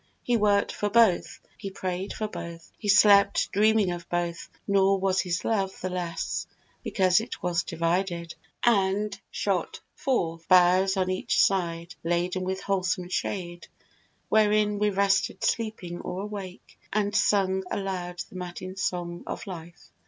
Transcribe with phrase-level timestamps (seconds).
[0.23, 5.21] He worked for both: he pray'd for both: he slept Dreaming of both; nor was
[5.21, 6.47] his love the less
[6.83, 8.33] Because it was divided,
[8.63, 13.67] and shot forth Boughs on each side, laden with wholesome shade,
[14.27, 19.91] Wherein we rested sleeping or awake, And sung aloud the matin song of life.